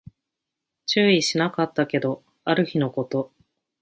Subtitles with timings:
[0.87, 3.31] 注意しなかったけど、ある日のこと